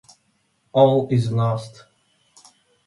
[0.73, 1.85] All is lost.